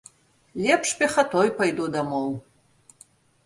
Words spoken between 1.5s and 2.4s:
пайду дамоў.